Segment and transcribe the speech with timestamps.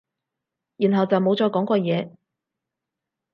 [0.77, 2.15] 然後就冇再講過嘢